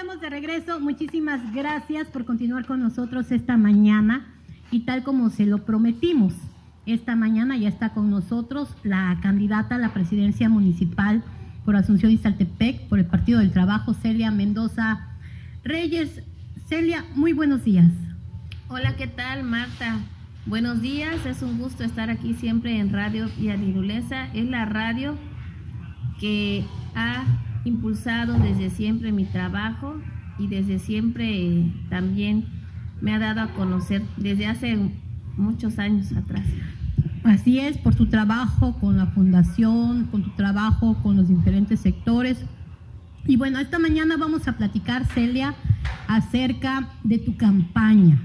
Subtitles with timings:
[0.00, 0.80] estamos de regreso.
[0.80, 4.24] Muchísimas gracias por continuar con nosotros esta mañana.
[4.70, 6.32] Y tal como se lo prometimos,
[6.86, 11.22] esta mañana ya está con nosotros la candidata a la presidencia municipal
[11.66, 15.06] por Asunción Iztaltepec, por el Partido del Trabajo, Celia Mendoza
[15.64, 16.22] Reyes.
[16.66, 17.92] Celia, muy buenos días.
[18.68, 19.98] Hola, ¿qué tal, Marta?
[20.46, 24.28] Buenos días, es un gusto estar aquí siempre en Radio Villanilulesa.
[24.32, 25.18] Es la radio
[26.18, 27.24] que ha
[27.64, 30.00] impulsado desde siempre mi trabajo
[30.38, 32.46] y desde siempre eh, también
[33.00, 34.78] me ha dado a conocer desde hace
[35.36, 36.44] muchos años atrás.
[37.24, 42.44] Así es, por tu trabajo con la fundación, con tu trabajo con los diferentes sectores.
[43.26, 45.54] Y bueno, esta mañana vamos a platicar, Celia,
[46.08, 48.18] acerca de tu campaña.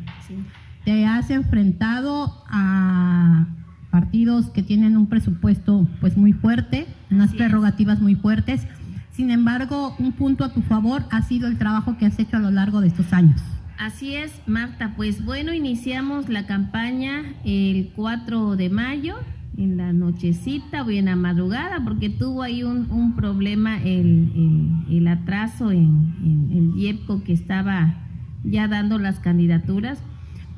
[0.85, 3.47] Te has enfrentado a
[3.91, 8.67] partidos que tienen un presupuesto pues muy fuerte, unas prerrogativas muy fuertes.
[9.15, 12.41] Sin embargo, un punto a tu favor ha sido el trabajo que has hecho a
[12.41, 13.41] lo largo de estos años.
[13.77, 14.93] Así es, Marta.
[14.97, 19.15] Pues bueno, iniciamos la campaña el 4 de mayo,
[19.55, 26.49] en la nochecita o en la madrugada, porque tuvo ahí un, problema el, atraso en,
[26.51, 27.95] el IEPCO que estaba
[28.43, 29.97] ya dando las candidaturas.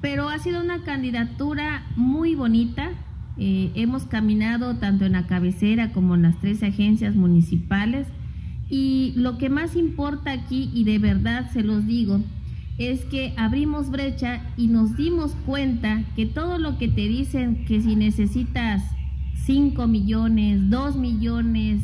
[0.01, 2.89] Pero ha sido una candidatura muy bonita.
[3.37, 8.07] Eh, hemos caminado tanto en la cabecera como en las tres agencias municipales
[8.69, 12.21] y lo que más importa aquí, y de verdad se los digo,
[12.77, 17.81] es que abrimos brecha y nos dimos cuenta que todo lo que te dicen que
[17.81, 18.83] si necesitas
[19.45, 21.81] 5 millones, 2 millones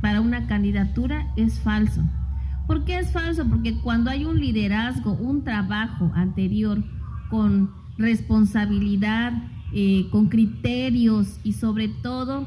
[0.00, 2.02] para una candidatura es falso.
[2.66, 3.44] ¿Por qué es falso?
[3.46, 6.82] Porque cuando hay un liderazgo, un trabajo anterior
[7.28, 9.32] con responsabilidad,
[9.72, 12.46] eh, con criterios y sobre todo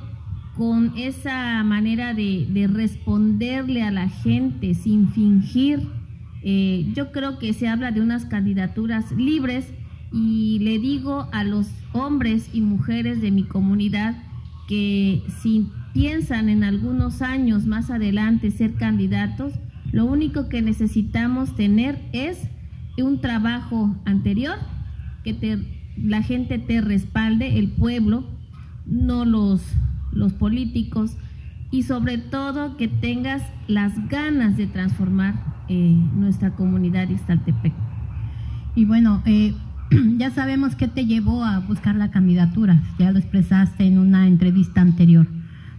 [0.60, 5.88] con esa manera de, responderle a la gente sin fingir.
[6.44, 9.72] Eh, yo creo que se habla de unas candidaturas libres
[10.12, 14.22] y le digo a los hombres y mujeres de mi comunidad
[14.68, 19.54] que si piensan en algunos años más adelante ser candidatos,
[19.94, 22.38] lo único que necesitamos tener es
[22.98, 24.58] un trabajo anterior,
[25.24, 25.58] que
[25.96, 28.26] la gente te respalde, el pueblo,
[28.86, 29.62] no los
[30.12, 31.18] los políticos
[31.72, 35.36] y sobre todo que tengas las ganas de transformar
[35.68, 37.74] eh, nuestra comunidad Iztaltepec.
[38.76, 39.54] Y bueno, eh,
[40.18, 44.82] ya sabemos qué te llevó a buscar la candidatura, ya lo expresaste en una entrevista
[44.82, 45.28] anterior,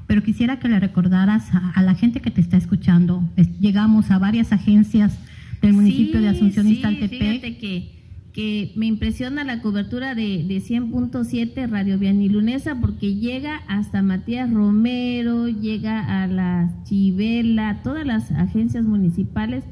[0.06, 3.28] pero quisiera que le recordaras a, la gente que te está escuchando,
[3.60, 5.18] llegamos a varias agencias
[5.62, 7.58] del municipio de Asunción sí, Iztaltepec.
[7.58, 7.99] Que
[8.32, 15.48] que me impresiona la cobertura de, de 100.7 Radio Vianilunesa porque llega hasta Matías Romero,
[15.48, 19.64] llega a la Chivela, todas las agencias municipales.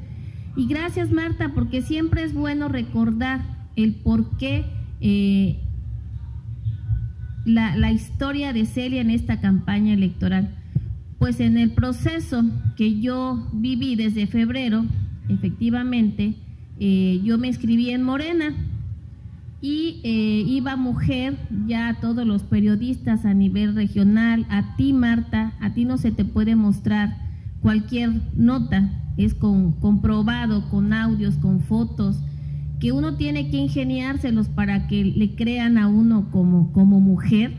[0.57, 4.65] Y gracias Marta, porque siempre es bueno recordar el por qué
[4.99, 5.59] eh,
[7.45, 10.55] la, la historia de Celia en esta campaña electoral.
[11.17, 12.43] Pues en el proceso
[12.75, 14.85] que yo viví desde febrero,
[15.29, 16.35] efectivamente,
[16.81, 18.55] eh, yo me inscribí en Morena
[19.61, 25.53] y eh, iba mujer ya a todos los periodistas a nivel regional, a ti Marta,
[25.59, 27.17] a ti no se te puede mostrar
[27.61, 32.21] cualquier nota, es con, comprobado con audios, con fotos,
[32.79, 37.51] que uno tiene que ingeniárselos para que le crean a uno como, como mujer.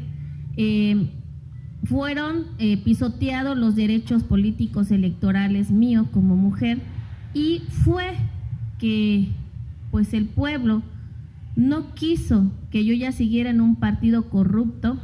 [0.57, 1.11] Eh,
[1.85, 2.45] fueron
[2.85, 6.79] pisoteados los derechos políticos electorales míos como mujer
[7.33, 8.17] y fue
[8.81, 9.29] que
[9.91, 10.83] pues el pueblo
[11.55, 14.99] no quiso que yo ya siguiera en un partido corrupto,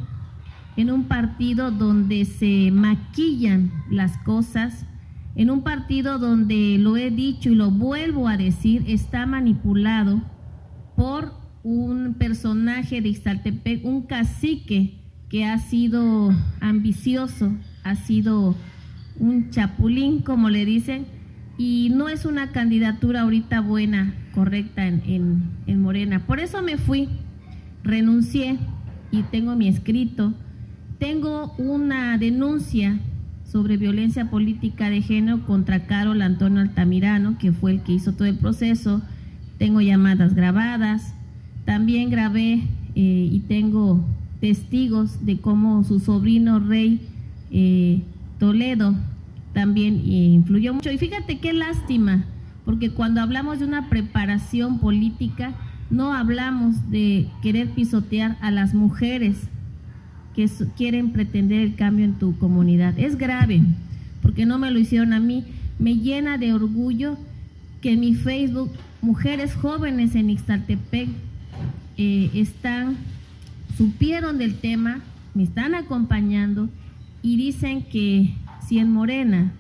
[0.76, 4.86] en un partido donde se maquillan las cosas,
[5.34, 10.22] en un partido donde lo he dicho y lo vuelvo a decir, está manipulado
[10.96, 14.94] por un personaje de Ixtaltepec, un cacique
[15.28, 18.54] que ha sido ambicioso, ha sido
[19.18, 21.06] un chapulín, como le dicen,
[21.58, 26.26] y no es una candidatura ahorita buena, correcta en, en, Morena.
[26.26, 27.08] Por eso me fui,
[27.82, 28.58] renuncié
[29.10, 30.34] y tengo mi escrito.
[30.98, 32.98] Tengo una denuncia
[33.44, 38.26] sobre violencia política de género contra Carol Antonio Altamirano, que fue el que hizo todo
[38.26, 39.00] el proceso.
[39.58, 41.14] Tengo llamadas grabadas.
[41.64, 42.64] También grabé
[42.94, 44.04] eh, y tengo
[44.40, 47.00] testigos de cómo su sobrino Rey
[47.50, 48.02] eh,
[48.38, 48.94] Toledo
[49.56, 50.92] también influyó mucho.
[50.92, 52.26] Y fíjate qué lástima,
[52.66, 55.54] porque cuando hablamos de una preparación política,
[55.88, 59.38] no hablamos de querer pisotear a las mujeres
[60.34, 62.98] que quieren pretender el cambio en tu comunidad.
[62.98, 63.62] Es grave,
[64.20, 65.42] porque no me lo hicieron a mí.
[65.78, 67.16] Me llena de orgullo
[67.80, 71.08] que en mi Facebook mujeres jóvenes en Ixtaltepec
[71.96, 72.98] eh, están,
[73.78, 75.00] supieron del tema,
[75.32, 76.68] me están acompañando
[77.22, 78.34] y dicen que
[78.66, 79.52] si en Morena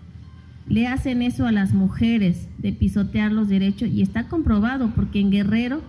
[0.68, 5.30] le hacen eso a las mujeres de pisotear los derechos, y está comprobado porque en
[5.30, 5.82] Guerrero,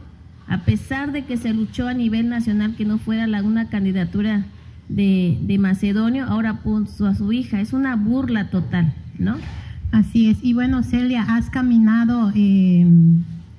[0.47, 4.45] a pesar de que se luchó a nivel nacional que no fuera la, una candidatura
[4.87, 9.35] de, Macedonio, ahora puso a su hija, es una burla total, ¿no?
[9.91, 10.37] Así es.
[10.43, 12.85] Y bueno, Celia, has caminado eh,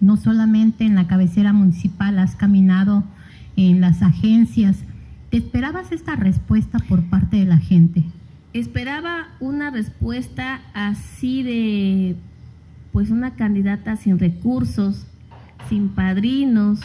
[0.01, 3.05] no solamente en la cabecera municipal, has caminado
[3.57, 4.79] en las agencias.
[5.31, 8.05] ¿Te esperabas esta respuesta por parte de la gente?
[8.55, 12.17] Esperaba una respuesta así de,
[12.93, 15.07] pues una candidata sin recursos,
[15.69, 16.81] sin padrinos,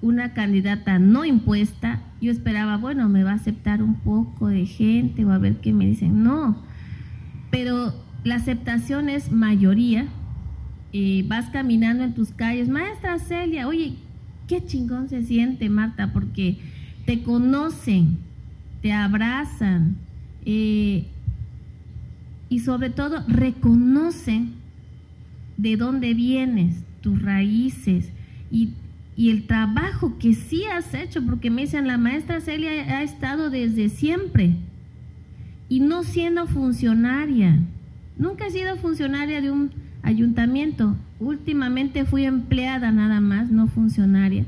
[0.00, 2.00] una candidata no impuesta.
[2.20, 5.72] Yo esperaba, bueno, me va a aceptar un poco de gente o a ver qué
[5.72, 6.22] me dicen.
[6.22, 6.56] No,
[7.50, 10.06] pero la aceptación es mayoría.
[10.92, 13.94] Eh, vas caminando en tus calles, maestra Celia, oye,
[14.46, 16.58] qué chingón se siente, Marta, porque
[17.06, 18.18] te conocen,
[18.82, 19.96] te abrazan
[20.44, 21.06] y
[22.64, 24.54] sobre todo reconocen
[25.56, 28.10] de dónde vienes, tus raíces
[28.50, 28.70] y,
[29.16, 33.50] y el trabajo que sí has hecho, porque me dicen, la maestra Celia ha estado
[33.50, 34.56] desde siempre
[35.68, 37.60] y no siendo funcionaria
[38.20, 39.70] Nunca he sido funcionaria de un
[40.02, 40.94] ayuntamiento.
[41.20, 44.44] Últimamente fui empleada nada más, no funcionaria.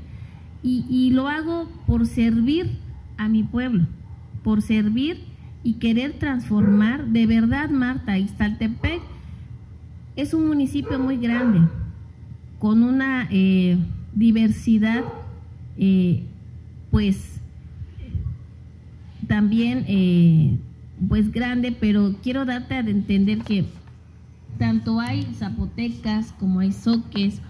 [0.62, 2.70] Y, lo hago por servir
[3.16, 3.86] a mi pueblo,
[4.44, 5.20] por servir
[5.64, 7.06] y querer transformar.
[7.06, 9.00] De verdad, Marta, Ixtaltepec
[10.16, 11.60] es un municipio muy grande,
[12.58, 13.78] con una eh,
[14.14, 15.04] diversidad,
[15.78, 16.24] eh,
[16.90, 17.40] pues
[19.26, 20.56] también eh,
[21.08, 23.64] pues grande, pero quiero darte a entender que
[24.58, 27.40] tanto hay zapotecas como hay soques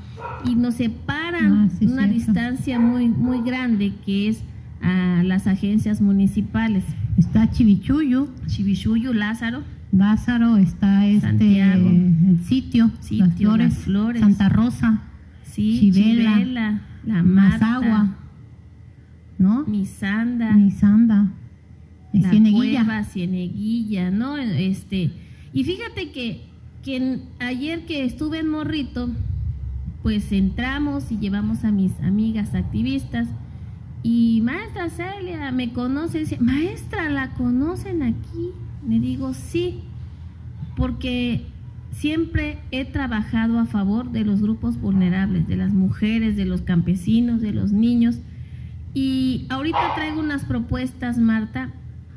[0.44, 4.43] y nos separan ah, una distancia muy muy grande que es
[4.82, 6.84] a las agencias municipales.
[7.17, 9.62] Está Chivichuyo, Chivichuyo, Lázaro,
[9.93, 15.02] Lázaro, está este el sitio, sitio las, flores, Santa Rosa,
[15.44, 18.17] sí, Chivela, la Mazagua,
[19.38, 19.64] ¿no?
[19.67, 21.28] Misanda, Misanda.
[22.14, 23.05] La Cieneguilla.
[23.05, 24.37] Cieneguilla, ¿no?
[24.37, 25.11] Este,
[25.52, 26.43] y fíjate que,
[26.82, 29.11] que ayer que estuve en Morrito,
[30.02, 33.28] pues entramos y llevamos a mis amigas activistas
[34.02, 38.50] y maestra Celia me conoce, dice, maestra, ¿la conocen aquí?
[38.87, 39.81] Me digo, sí,
[40.76, 41.46] porque
[41.93, 47.40] siempre he trabajado a favor de los grupos vulnerables, de las mujeres, de los campesinos,
[47.40, 48.19] de los niños.
[48.93, 51.70] Y ahorita traigo unas propuestas, Marta,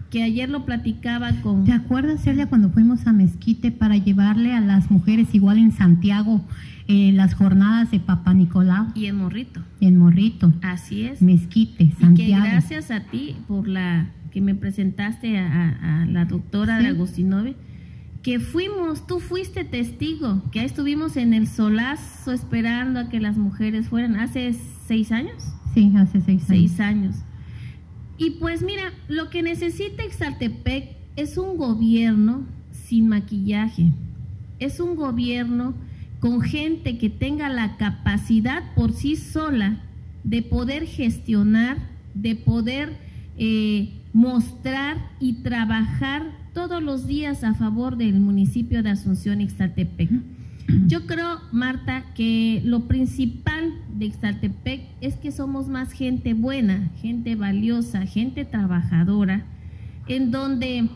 [0.09, 1.65] que ayer lo platicaba con...
[1.65, 6.41] ¿Te acuerdas, Celia, cuando fuimos a Mezquite para llevarle a las mujeres, igual en Santiago,
[6.87, 8.87] eh, las jornadas de Papá Nicolau?
[8.95, 9.61] Y en Morrito.
[9.81, 10.53] En Morrito.
[10.61, 11.21] Así es.
[11.21, 12.43] Mezquite, Santiago.
[12.43, 17.55] que gracias a ti por la que me presentaste a, la doctora de Agustinove,
[18.21, 23.37] que fuimos, tú fuiste testigo, que ahí estuvimos en el solazo esperando a que las
[23.37, 24.53] mujeres fueran, hace
[24.87, 25.41] seis años.
[25.73, 26.47] Sí, hace seis años.
[26.47, 27.15] Seis años.
[28.17, 33.93] Y pues mira, lo que necesita Exaltepec es un gobierno sin maquillaje,
[34.59, 35.75] es un gobierno
[36.19, 39.77] con gente que tenga la capacidad por sí sola
[40.23, 41.77] de poder gestionar,
[42.13, 42.97] de poder
[43.37, 46.23] eh, mostrar y trabajar
[46.53, 50.09] todos los días a favor del municipio de Asunción Ixtaltepec.
[50.87, 57.35] Yo creo, Marta, que lo principal de Ixtaltepec es que somos más gente buena, gente
[57.35, 59.45] valiosa, gente trabajadora,
[60.07, 60.89] en donde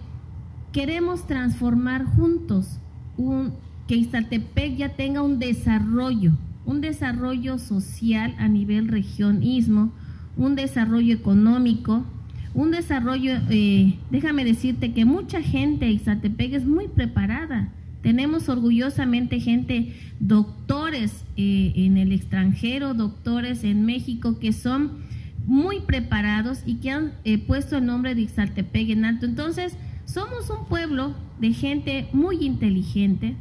[0.72, 2.80] queremos transformar juntos
[3.18, 3.54] un,
[3.90, 9.92] que Ixtaltepec ya tenga un desarrollo, un desarrollo social a nivel regionismo,
[10.38, 12.06] un desarrollo económico,
[12.54, 17.70] un desarrollo, eh, déjame decirte que mucha gente de Ixtaltepec es muy preparada,
[18.04, 25.00] tenemos orgullosamente gente, doctores eh, en el extranjero, doctores en México, que son
[25.48, 29.26] muy preparados y que han eh, puesto el nombre de Ixaltepec en alto.
[29.26, 29.74] Entonces,
[30.06, 33.36] somos un pueblo de gente muy inteligente,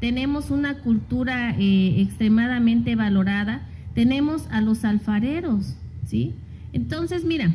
[0.00, 3.62] tenemos una cultura eh, extremadamente valorada,
[3.94, 5.76] tenemos a los alfareros,
[6.06, 6.34] ¿sí?
[6.72, 7.54] Entonces, mira,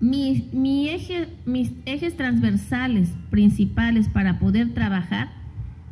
[0.00, 5.30] mi, mi eje, mis ejes transversales principales para poder trabajar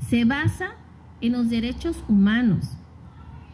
[0.09, 0.73] se basa
[1.21, 2.68] en los derechos humanos.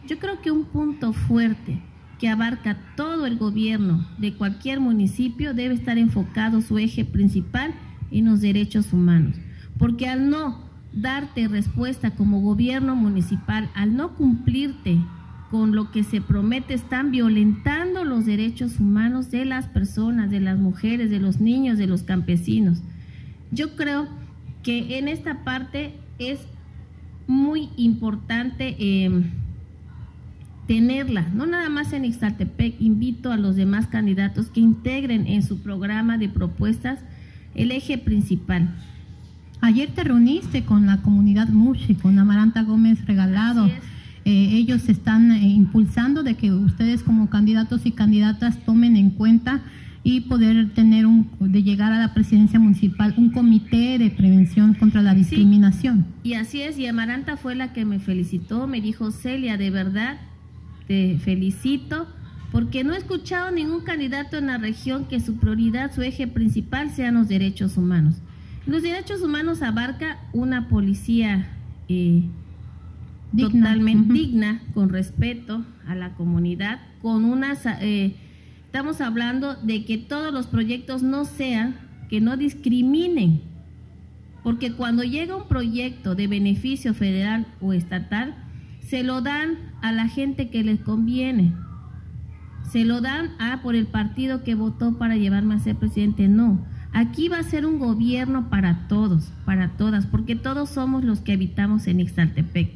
[0.07, 1.81] Yo creo que un punto fuerte
[2.19, 7.73] que abarca todo el gobierno de cualquier municipio debe estar enfocado su eje principal
[8.11, 9.35] en los derechos humanos,
[9.77, 14.99] porque al no darte respuesta como gobierno municipal al no cumplirte
[15.49, 20.57] con lo que se promete, están violentando los derechos humanos de las personas, de las
[20.57, 22.81] mujeres, de los niños, de los campesinos.
[23.51, 24.07] Yo creo
[24.63, 26.39] que en esta parte es
[27.27, 29.31] muy importante em,
[30.67, 35.61] tenerla, no nada más en Ixtaltepec, invito a los demás candidatos que integren en su
[35.61, 36.99] programa de propuestas
[37.55, 38.73] el eje principal.
[39.61, 43.67] Ayer te reuniste con la comunidad Mushi, con Amaranta Gómez Regalado.
[44.25, 49.61] Eh, ellos están eh, impulsando de que ustedes como candidatos y candidatas tomen en cuenta
[50.03, 55.03] y poder tener un, de llegar a la presidencia municipal un comité de prevención contra
[55.03, 56.05] la discriminación.
[56.23, 60.17] y así es, y Amaranta fue la que me felicitó, me dijo, Celia, de verdad,
[60.87, 62.07] te felicito,
[62.51, 66.89] porque no he escuchado ningún candidato en la región que su prioridad, su eje principal
[66.89, 68.15] sean los derechos humanos.
[68.65, 71.47] Los derechos humanos abarca una policía
[71.89, 72.23] eh,
[73.37, 77.65] totalmente digna, con respeto a la comunidad, con unas...
[77.65, 78.15] Eh,
[78.65, 81.75] estamos hablando de que todos los proyectos no sean,
[82.09, 83.41] que no discriminen,
[84.43, 88.35] porque cuando llega un proyecto de beneficio federal o estatal,
[88.81, 91.53] se lo dan a la gente que les conviene.
[92.71, 96.27] Se lo dan a por el partido que votó para llevarme a ser presidente.
[96.27, 101.21] No, aquí va a ser un gobierno para todos, para todas, porque todos somos los
[101.21, 102.71] que habitamos en Ixtaltepec.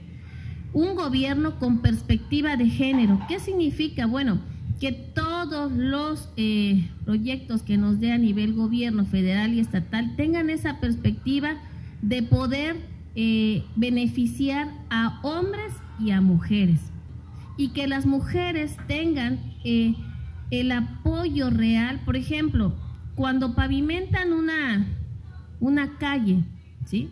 [0.73, 3.19] Un gobierno con perspectiva de género.
[3.27, 4.05] ¿Qué significa?
[4.05, 4.39] Bueno,
[4.79, 10.49] que todos los eh, proyectos que nos dé a nivel gobierno federal y estatal tengan
[10.49, 11.55] esa perspectiva
[12.01, 12.75] de poder
[13.15, 16.81] eh, beneficiar a hombres y a mujeres
[17.57, 19.95] y que las mujeres tengan eh,
[20.51, 22.75] el apoyo real, por ejemplo,
[23.15, 24.85] cuando pavimentan una,
[25.59, 26.43] una calle,
[26.85, 27.09] ¿sí?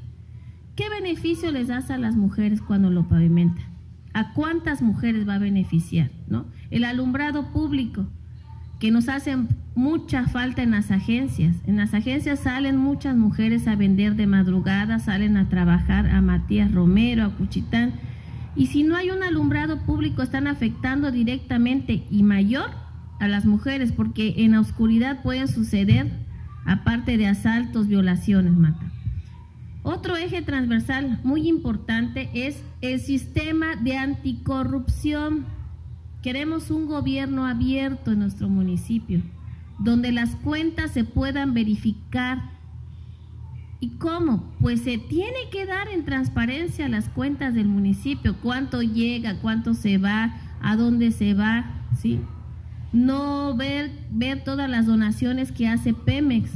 [0.76, 3.66] ¿Qué beneficio les das a las mujeres cuando lo pavimentan?
[4.14, 6.12] ¿A cuántas mujeres va a beneficiar?
[6.70, 8.06] El alumbrado público,
[8.80, 9.38] que nos hace
[9.76, 11.56] mucha falta en las agencias.
[11.66, 16.72] En las agencias salen muchas mujeres a vender de madrugada, salen a trabajar a Matías
[16.72, 17.94] Romero, a Cuchitán.
[18.56, 22.83] Y si no hay un alumbrado público, están afectando directamente y mayor
[23.20, 26.12] a las mujeres, porque en la oscuridad pueden suceder,
[26.66, 28.94] aparte de asaltos, violaciones, mata.
[29.84, 35.46] Otro eje transversal muy importante es el sistema de anticorrupción.
[36.22, 39.22] Queremos un gobierno abierto en nuestro municipio,
[39.80, 42.52] donde las cuentas se puedan verificar.
[43.82, 44.54] ¿Y cómo?
[44.62, 49.98] Pues se tiene que dar en transparencia las cuentas del municipio, cuánto llega, cuánto se
[49.98, 51.66] va, a dónde se va,
[52.00, 52.22] ¿sí?
[52.94, 56.52] No ver, ver todas las donaciones que hace Pemex,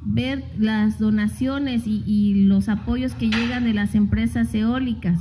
[0.00, 5.20] ver las donaciones y, los apoyos que llegan de las empresas eólicas,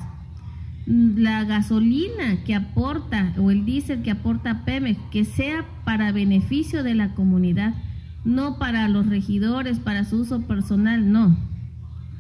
[0.85, 6.93] la gasolina que aporta o el diésel que aporta Pemex, que sea para beneficio de
[6.93, 7.73] la comunidad,
[8.23, 11.35] no para los regidores, para su uso personal, no,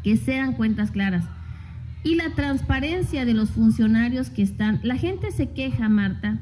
[0.03, 1.25] que sean cuentas claras.
[2.03, 6.39] Y la transparencia de los funcionarios que están, la gente se queja, Marta,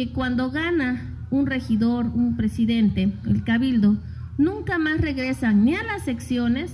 [0.00, 3.98] que cuando gana un regidor, un presidente, el cabildo,
[4.38, 6.72] nunca más regresan ni a las secciones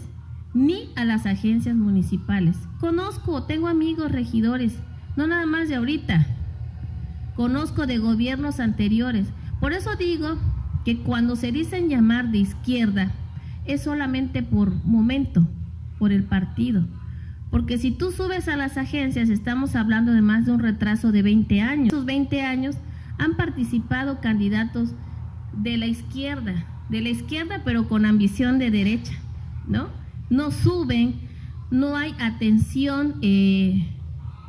[0.55, 2.57] ni a las agencias municipales.
[2.79, 4.75] Conozco, tengo amigos regidores,
[5.17, 6.25] no nada más de ahorita,
[7.35, 9.27] conozco de gobiernos anteriores.
[9.59, 10.39] Por eso digo
[10.85, 13.11] que cuando se dicen llamar de izquierda
[13.65, 15.49] es solamente por momento,
[15.99, 16.87] por el partido.
[17.51, 21.23] Porque si tú subes a las agencias, estamos hablando de más de un retraso de
[21.23, 21.89] 20 años.
[21.89, 22.77] Esos 20 años
[23.19, 24.95] han participado candidatos
[25.53, 29.15] de la izquierda, de la izquierda, pero con ambición de derecha,
[29.67, 29.89] ¿no?
[30.31, 31.21] No suben,
[31.71, 33.89] no hay atención eh,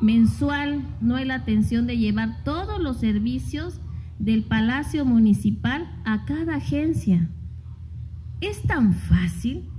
[0.02, 3.80] mensual, no hay la atención de llevar todos los servicios
[4.20, 7.30] del Palacio Municipal a cada agencia.
[8.42, 9.70] ¿Es tan fácil?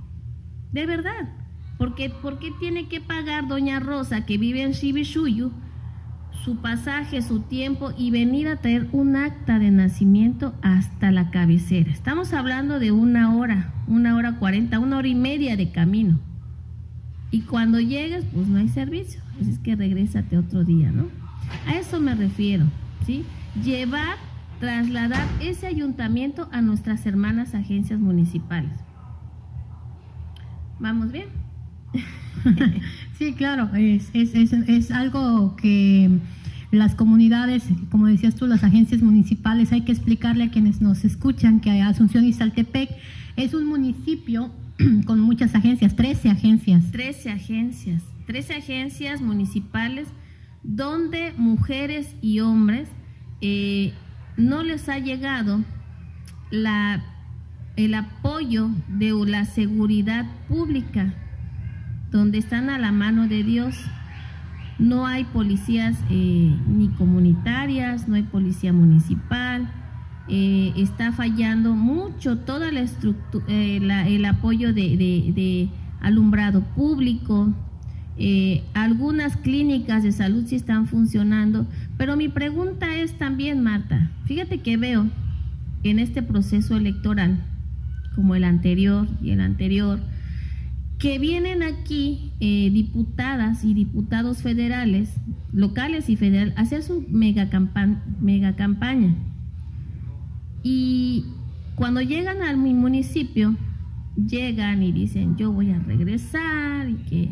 [0.72, 1.34] De verdad.
[1.76, 5.52] Porque, ¿Por qué tiene que pagar doña Rosa, que vive en Shibishuyu,
[6.48, 11.90] su pasaje, su tiempo y venir a traer un acta de nacimiento hasta la cabecera.
[11.90, 16.18] Estamos hablando de una hora, una hora cuarenta, una hora y media de camino.
[17.30, 19.20] Y cuando llegues, pues no hay servicio.
[19.38, 21.08] Así es que regrésate otro día, ¿no?
[21.66, 22.64] A eso me refiero,
[23.04, 23.26] ¿sí?
[23.62, 24.16] Llevar,
[24.58, 28.72] trasladar ese ayuntamiento a nuestras hermanas agencias municipales.
[30.78, 31.26] ¿Vamos bien?
[33.18, 36.10] sí, claro, es, algo que
[36.70, 41.60] las comunidades, como decías tú, las agencias municipales, hay que explicarle a quienes nos escuchan
[41.60, 42.90] que Asunción y Saltepec
[43.36, 44.50] es un municipio
[45.06, 46.90] con muchas agencias, 13 agencias.
[46.92, 50.08] 13 agencias, 13 agencias municipales
[50.62, 52.88] donde mujeres y hombres
[53.40, 53.92] eh,
[54.36, 55.62] no les ha llegado
[56.50, 61.14] el apoyo de la seguridad pública,
[62.10, 63.76] donde están a la mano de Dios.
[64.78, 69.68] No hay policías eh, ni comunitarias, no hay policía municipal,
[70.28, 75.68] eh, está fallando mucho toda la estructura, eh, el apoyo de, de,
[76.00, 77.52] alumbrado público.
[78.74, 84.76] algunas clínicas de salud sí están funcionando, pero mi pregunta es también, Marta, fíjate que
[84.76, 85.08] veo
[85.82, 87.38] en este proceso electoral,
[88.14, 89.98] como el anterior y el anterior,
[90.98, 95.14] que vienen aquí eh, diputadas y diputados federales,
[95.52, 97.48] locales y federales, a hacer su mega,
[98.20, 99.14] mega campaña.
[100.64, 101.26] Y
[101.76, 103.54] cuando llegan a mi municipio,
[104.16, 107.30] llegan y dicen, yo voy a regresar y que...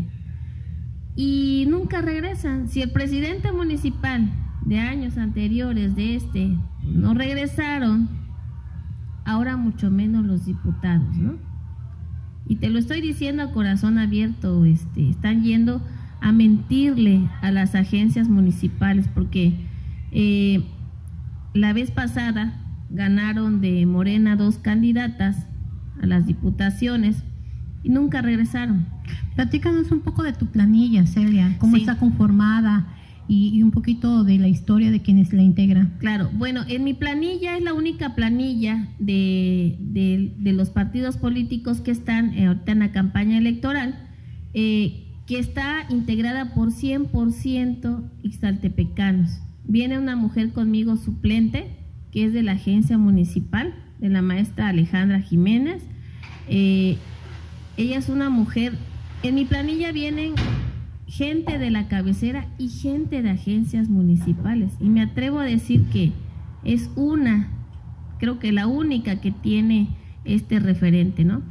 [1.18, 2.68] Y nunca regresan.
[2.68, 4.30] Si el presidente municipal
[4.64, 8.08] de años anteriores de este no regresaron,
[9.24, 11.45] ahora mucho menos los diputados, ¿no?
[12.48, 15.82] Y te lo estoy diciendo a corazón abierto, este, están yendo
[16.20, 19.54] a mentirle a las agencias municipales porque
[20.12, 20.64] eh,
[21.54, 22.60] la vez pasada
[22.90, 25.46] ganaron de Morena dos candidatas
[26.00, 27.22] a las diputaciones
[27.82, 28.86] y nunca regresaron.
[29.34, 32.86] Platícanos un poco de tu planilla, Celia, cómo está conformada,
[33.28, 35.94] y, un poquito de la historia de quienes la integran.
[35.98, 41.90] Claro, bueno, en mi planilla es la única planilla de, de, los partidos políticos que
[41.90, 44.08] están eh, ahorita en la campaña electoral,
[44.54, 49.40] eh, que está integrada por 100% ixtaltepecanos.
[49.64, 51.76] Viene una mujer conmigo suplente,
[52.12, 55.82] que es de la agencia municipal, de la maestra Alejandra Jiménez.
[56.48, 56.96] Eh,
[57.76, 58.74] ella es una mujer,
[59.22, 60.34] en mi planilla vienen
[61.06, 64.72] gente de la cabecera y gente de agencias municipales.
[64.80, 66.12] Y me atrevo a decir que
[66.64, 67.48] es una,
[68.18, 69.88] creo que la única que tiene
[70.24, 71.42] este referente, ¿no?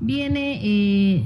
[0.00, 1.24] Viene eh,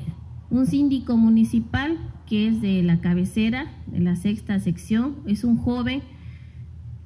[0.51, 6.03] un síndico municipal que es de la cabecera, de la sexta sección, es un joven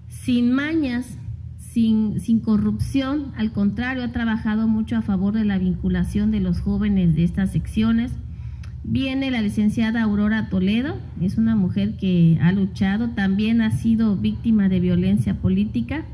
[0.08, 1.18] sin mañas,
[1.58, 6.60] sin, sin corrupción, al contrario, ha trabajado mucho a favor de la vinculación de los
[6.60, 8.12] jóvenes de estas secciones
[8.88, 14.68] Viene la licenciada Aurora Toledo, es una mujer que ha luchado, también ha sido víctima
[14.68, 16.04] de violencia política,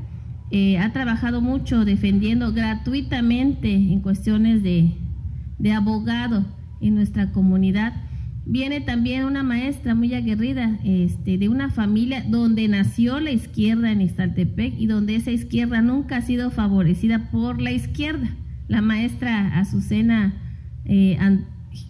[0.49, 4.91] eh, ha trabajado mucho defendiendo gratuitamente en cuestiones de,
[5.71, 6.45] abogado
[6.81, 7.93] en nuestra comunidad.
[8.47, 14.01] Viene también una maestra muy aguerrida este, de una familia donde nació la izquierda en
[14.01, 18.29] Iztaltepec y donde esa izquierda nunca ha sido favorecida por la izquierda.
[18.67, 20.33] La maestra Azucena
[20.85, 21.17] eh,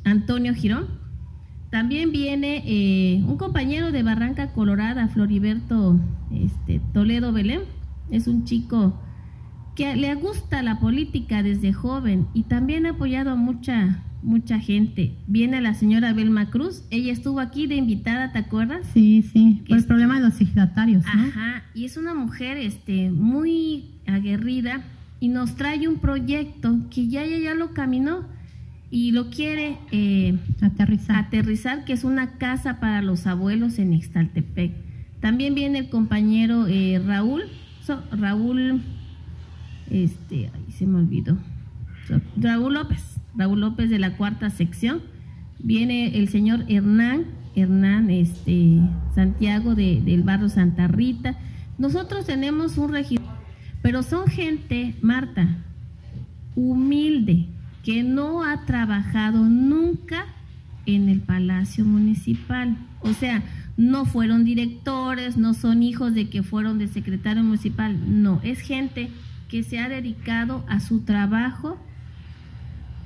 [0.03, 0.87] Antonio Girón.
[1.69, 5.99] También viene eh, un compañero de Barranca Colorada, Floriberto
[6.31, 7.61] este, Toledo Belén.
[8.11, 8.99] Es un chico
[9.75, 15.15] que le gusta la política desde joven y también ha apoyado a mucha, mucha gente.
[15.25, 18.85] Viene la señora Belma Cruz, ella estuvo aquí de invitada, ¿te acuerdas?
[18.93, 21.03] Sí, sí, por el problema de los signatarios.
[21.07, 24.83] Ajá, y es una mujer este, muy aguerrida
[25.19, 28.25] y nos trae un proyecto que ya, ya, ya lo caminó
[28.93, 31.83] y lo quiere eh, aterrizar.
[31.83, 34.71] que es una casa para los abuelos en Ixtaltepec.
[35.19, 37.41] También viene el compañero eh, Raúl,
[38.11, 38.83] Raúl,
[39.89, 41.39] este, se me olvidó,
[42.37, 45.01] Raúl López, Raúl López de la cuarta sección.
[45.57, 47.25] Viene el señor Hernán,
[47.55, 48.77] Hernán este,
[49.15, 51.35] Santiago de, del barrio Santa Rita.
[51.79, 53.25] Nosotros tenemos un regidor,
[53.81, 55.63] pero son gente, Marta,
[56.55, 57.47] humilde,
[57.83, 60.25] que no ha trabajado nunca
[60.85, 62.77] en el Palacio Municipal.
[63.01, 63.43] O sea,
[63.77, 69.09] no fueron directores, no son hijos de que fueron de secretario municipal, no, es gente
[69.49, 71.77] que se ha dedicado a su trabajo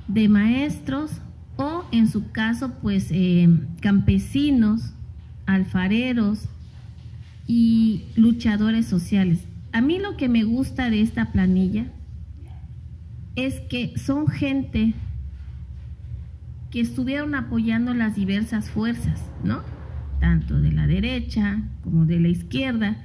[0.06, 1.10] de maestros
[1.56, 3.48] o en su caso pues eh,
[3.80, 4.94] campesinos,
[5.46, 6.48] alfareros
[7.46, 9.40] y luchadores sociales.
[9.72, 11.86] A mí lo que me gusta de esta planilla
[13.38, 14.94] es que son gente
[16.70, 19.62] que estuvieron apoyando las diversas fuerzas, ¿no?
[20.20, 23.04] Tanto de la derecha como de la izquierda,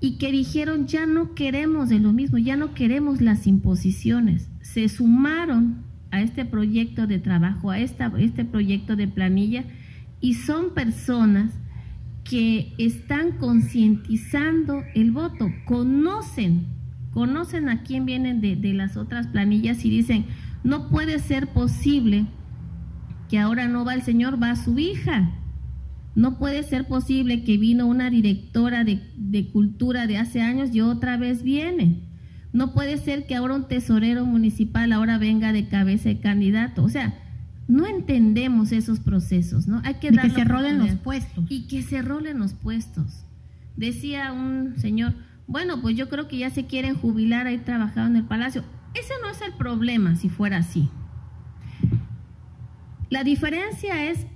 [0.00, 4.50] y que dijeron, ya no queremos de lo mismo, ya no queremos las imposiciones.
[4.62, 9.64] Se sumaron a este proyecto de trabajo, a esta, este proyecto de planilla,
[10.20, 11.52] y son personas
[12.24, 16.66] que están concientizando el voto, conocen
[17.12, 20.26] conocen a quién vienen de, las otras planillas y dicen,
[20.64, 22.26] No puede ser posible
[23.28, 25.30] que ahora no va el señor, va su hija.
[26.14, 30.82] No puede ser posible que vino una directora de, de, cultura de hace años y
[30.82, 32.00] otra vez viene.
[32.52, 36.84] No puede ser que ahora un tesorero municipal ahora venga de cabeza de candidato.
[36.84, 37.14] O sea,
[37.66, 39.80] no entendemos esos procesos, ¿no?
[39.84, 41.44] Hay que, y que se rolen los puestos.
[41.48, 43.24] Y que se rolen los puestos.
[43.76, 45.14] Decía un señor,
[45.46, 48.64] bueno, pues yo creo que ya se quieren jubilar ahí trabajando en el palacio.
[48.94, 50.88] Ese no es el problema si fuera así.
[53.10, 54.26] La diferencia es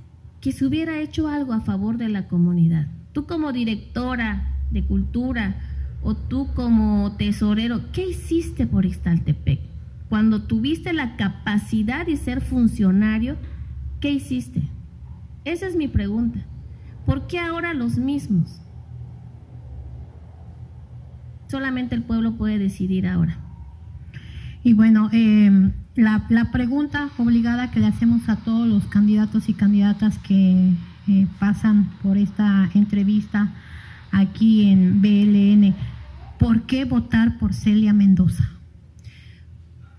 [0.41, 2.89] que se hubiera hecho algo a favor de la comunidad.
[3.13, 5.57] Tú como directora de cultura
[6.03, 9.61] o tú como tesorero, ¿qué hiciste por Ixtaltepec?
[10.09, 13.37] Cuando tuviste la capacidad de ser funcionario,
[14.01, 14.63] ¿qué hiciste?
[15.45, 16.45] Esa es mi pregunta.
[17.07, 18.61] ¿Por qué ahora los mismos?
[21.49, 23.39] Solamente el pueblo puede decidir ahora.
[24.63, 29.55] Y bueno, eh, la, la, pregunta obligada que le hacemos a todos los candidatos y
[29.55, 30.73] candidatas que
[31.09, 33.53] eh, pasan por esta entrevista
[34.11, 35.75] aquí en BLN,
[36.39, 38.51] ¿por qué votar por Celia Mendoza?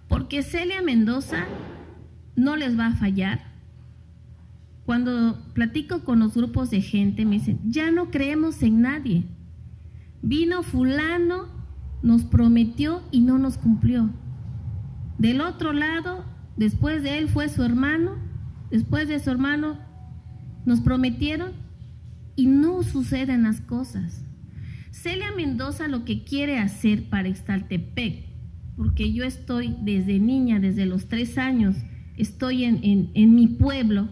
[0.10, 1.45] Porque Celia Mendoza
[2.36, 3.39] no les va a fallar.
[4.86, 9.23] Cuando platico con los grupos de gente, me dicen, ya no creemos en nadie.
[10.21, 11.47] Vino fulano,
[12.01, 14.10] nos prometió y no nos cumplió.
[15.17, 16.25] Del otro lado,
[16.58, 18.15] después de él fue su hermano,
[18.69, 19.77] después de su hermano
[20.65, 21.51] nos prometieron
[22.36, 24.23] y no suceden las cosas.
[24.91, 28.25] Celia Mendoza lo que quiere hacer para Extaltepec,
[28.75, 31.75] porque yo estoy desde niña, desde los tres años,
[32.15, 34.10] estoy en, en mi pueblo,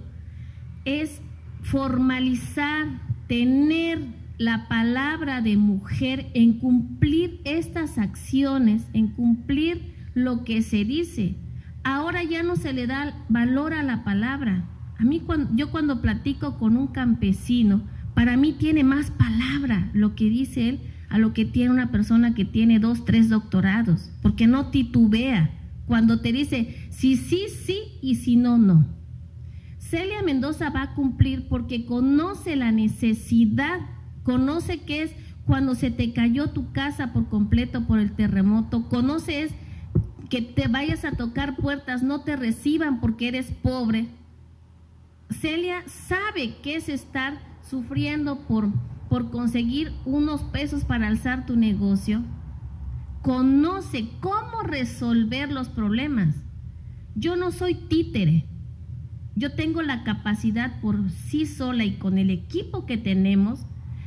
[0.85, 1.21] es
[1.61, 3.99] formalizar, tener
[4.37, 11.35] la palabra de mujer en cumplir estas acciones, en cumplir lo que se dice.
[11.83, 14.65] Ahora ya no se le da valor a la palabra.
[14.97, 20.15] A mí cuando, yo cuando platico con un campesino, para mí tiene más palabra lo
[20.15, 24.47] que dice él a lo que tiene una persona que tiene dos, tres doctorados, porque
[24.47, 25.51] no titubea
[25.85, 28.85] cuando te dice si sí, sí y si no, no.
[29.77, 33.79] Celia Mendoza va a cumplir porque conoce la necesidad
[34.25, 35.11] conoce qué es
[35.45, 39.49] cuando se te cayó tu casa por completo por el terremoto, conoce
[40.29, 44.07] que te vayas a tocar puertas, no te reciban porque eres pobre.
[45.29, 48.69] Celia sabe qué es estar sufriendo por,
[49.07, 52.23] por conseguir unos pesos para alzar tu negocio.
[53.21, 56.35] Conoce cómo resolver los problemas.
[57.15, 58.45] Yo no soy títere.
[59.35, 63.65] Yo tengo la capacidad por sí sola y con el equipo que tenemos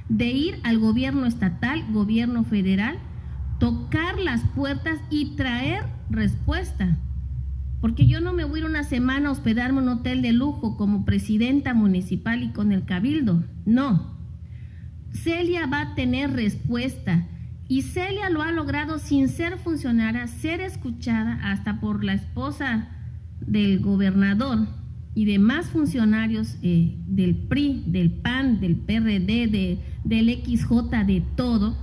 [0.09, 2.99] de ir al gobierno estatal, gobierno federal,
[3.59, 6.97] tocar las puertas y traer respuesta.
[7.81, 10.33] Porque yo no me voy a ir una semana a hospedarme en un hotel de
[10.33, 13.44] lujo como presidenta municipal y con el cabildo.
[13.66, 14.16] No.
[15.12, 17.27] Celia va a tener respuesta.
[17.68, 22.88] Y Celia lo ha logrado sin ser funcionaria, ser escuchada hasta por la esposa
[23.40, 24.77] del gobernador
[25.18, 31.76] y demás funcionarios eh, del PRI, del PAN, del PRD, de, del XJ, de todo,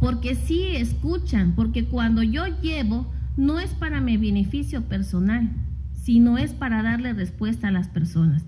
[0.00, 5.52] porque sí escuchan, porque cuando yo llevo no es para mi beneficio personal,
[5.92, 8.44] sino es para darle respuesta a las personas.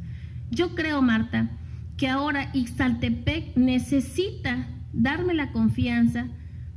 [0.50, 1.48] Yo creo, Marta,
[1.96, 6.26] que ahora Ixtaltepec necesita darme la confianza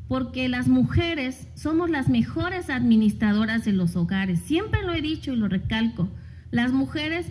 [0.08, 4.40] porque las mujeres somos las mejores administradoras de los hogares.
[4.42, 6.08] Siempre lo he dicho y lo recalco
[6.52, 7.26] las mujeres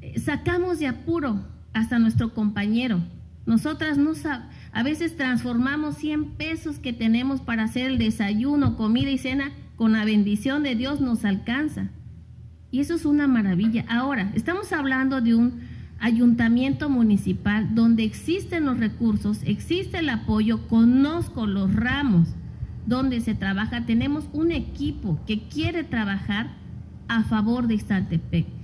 [0.00, 3.02] eh, sacamos de apuro hasta nuestro compañero.
[3.46, 4.12] Nosotras no
[4.72, 9.92] a veces transformamos 100 pesos que tenemos para hacer el desayuno, comida y cena, con
[9.92, 11.88] la bendición de Dios nos alcanza.
[12.70, 13.84] Y eso es una maravilla.
[13.88, 15.60] Ahora, estamos hablando de un
[15.98, 22.28] ayuntamiento municipal donde existen los recursos, existe el apoyo, conozco los ramos
[22.86, 26.56] donde se trabaja, tenemos un equipo que quiere trabajar
[27.08, 28.59] a favor de Iztantepec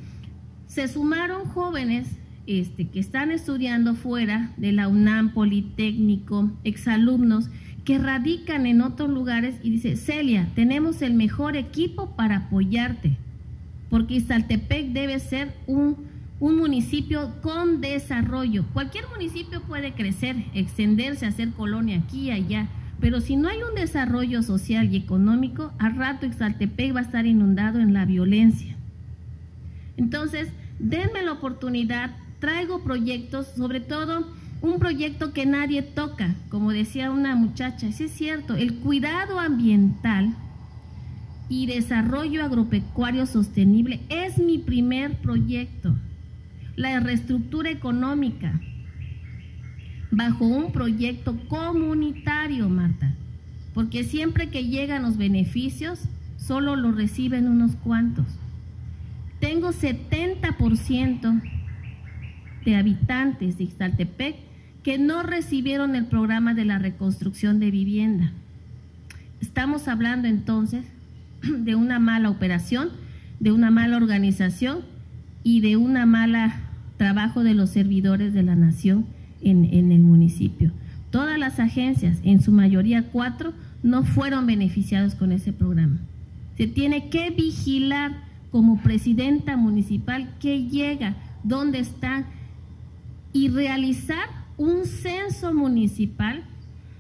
[0.77, 2.07] se sumaron jóvenes
[2.47, 7.49] este, que están estudiando fuera de la UNAM, Politécnico, exalumnos,
[7.87, 13.17] que radican en otros lugares y dice, Celia, tenemos el mejor equipo para apoyarte,
[13.89, 15.97] porque Iztaltepec debe ser un,
[16.41, 18.67] un municipio con desarrollo.
[18.75, 22.69] Cualquier municipio puede crecer, extenderse, hacer colonia aquí y allá,
[23.01, 27.25] pero si no hay un desarrollo social y económico, al rato Iztaltepec va a estar
[27.25, 28.77] inundado en la violencia.
[29.97, 34.27] Entonces, denme la oportunidad, traigo proyectos, sobre todo
[34.63, 40.35] un proyecto que nadie toca, como decía una muchacha, sí es cierto, el cuidado ambiental
[41.49, 45.95] y desarrollo agropecuario sostenible es mi primer proyecto.
[46.75, 48.61] La reestructura económica
[50.11, 53.15] bajo un proyecto comunitario, Marta,
[53.75, 56.01] porque siempre que llegan los beneficios,
[56.39, 58.27] solo los reciben unos cuantos.
[59.41, 61.43] Tengo 70%
[62.65, 64.37] de habitantes de Ixtaltepec
[64.83, 68.33] que no recibieron el programa de la reconstrucción de vivienda.
[69.41, 70.85] Estamos hablando entonces
[71.43, 72.91] de una mala operación,
[73.41, 74.81] de una mala organización
[75.43, 76.61] y de una mala
[76.97, 79.07] trabajo de los servidores de la nación
[79.43, 80.73] en, en el municipio.
[81.11, 85.99] Todas las agencias, en su mayoría cuatro, no fueron beneficiados con ese programa.
[86.57, 88.13] Se tiene que vigilar
[88.57, 91.15] como presidenta municipal qué llega,
[91.45, 92.25] dónde están
[93.35, 96.43] y realizar un censo municipal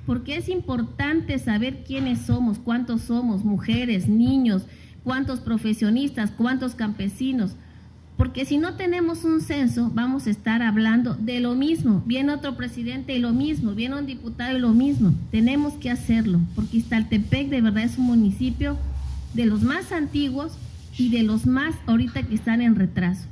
[0.04, 4.66] porque es importante saber quiénes somos, cuántos somos, mujeres, niños,
[5.02, 7.56] cuántos profesionistas, cuántos campesinos,
[8.18, 12.02] porque si no tenemos un censo, vamos a estar hablando de lo mismo.
[12.04, 15.14] Viene otro presidente y lo mismo, viene un diputado y lo mismo.
[15.30, 18.76] Tenemos que hacerlo, porque Iztaltepec de verdad es un municipio
[19.32, 20.58] de los más antiguos
[20.98, 23.26] y de los más ahorita que están en retraso.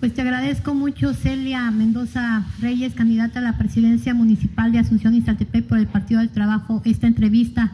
[0.00, 5.66] Pues te agradezco mucho, Celia Mendoza Reyes, candidata a la presidencia municipal de Asunción Iztaltepec
[5.66, 7.72] por el Partido del Trabajo, esta entrevista